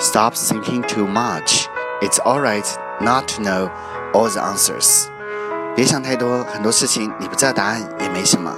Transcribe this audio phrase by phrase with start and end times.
[0.00, 1.66] Stop thinking too much.
[2.00, 2.64] It's alright
[3.00, 3.68] not to know
[4.12, 5.08] all the answers.
[5.74, 8.54] 别想太多，很多事情你不知道答案也没什么。